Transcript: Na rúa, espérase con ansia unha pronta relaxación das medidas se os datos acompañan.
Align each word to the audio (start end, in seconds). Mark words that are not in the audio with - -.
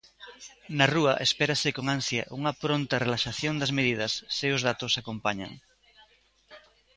Na 0.77 0.85
rúa, 0.93 1.13
espérase 1.27 1.69
con 1.77 1.85
ansia 1.97 2.23
unha 2.37 2.53
pronta 2.63 3.01
relaxación 3.05 3.55
das 3.57 3.71
medidas 3.77 4.13
se 4.37 4.47
os 4.55 4.61
datos 4.69 4.93
acompañan. 5.01 5.51